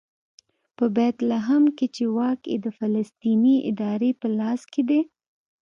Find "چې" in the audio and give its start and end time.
1.95-2.03